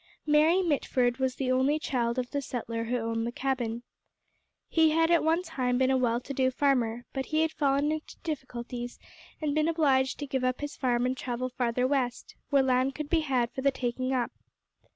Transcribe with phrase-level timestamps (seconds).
[0.25, 3.83] Mary Mitford was the only child of the settler who owned the cabin.
[4.67, 7.91] He had at one time been a well to do farmer, but he had fallen
[7.91, 8.97] into difficulties
[9.41, 13.11] and been obliged to give up his farm and travel farther west, where land could
[13.11, 14.31] be had for the taking up.